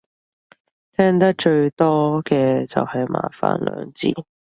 [0.97, 4.07] 聽得最多嘅就係麻煩兩字